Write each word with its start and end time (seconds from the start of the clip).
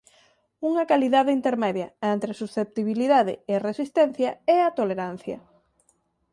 Unha 0.69 0.83
calidade 0.91 1.35
intermedia 1.39 1.87
entre 2.15 2.37
susceptibilidade 2.41 3.33
e 3.53 3.55
resistencia 3.69 4.31
é 4.55 4.57
a 4.63 4.73
tolerancia. 4.79 5.37